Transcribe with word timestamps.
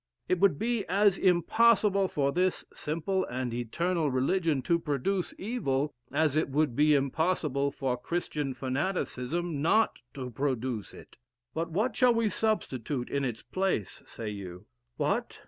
It 0.27 0.39
would 0.39 0.57
be 0.57 0.83
as 0.87 1.19
impossible 1.19 2.07
for 2.07 2.31
this 2.31 2.65
simple 2.73 3.23
and 3.25 3.53
eternal 3.53 4.09
religion 4.09 4.63
to 4.63 4.79
produce 4.79 5.35
evil, 5.37 5.93
as 6.11 6.35
it 6.35 6.49
would 6.49 6.75
be 6.75 6.95
impossible 6.95 7.69
for 7.69 7.97
Christian 7.97 8.55
fanaticism 8.55 9.61
not 9.61 9.99
to 10.15 10.31
produce 10.31 10.91
it.... 10.95 11.17
But 11.53 11.69
what 11.69 11.95
shall 11.95 12.15
we 12.15 12.29
substitute 12.29 13.09
in 13.11 13.23
its 13.23 13.43
place? 13.43 14.01
say 14.07 14.31
you. 14.31 14.65
What? 14.97 15.39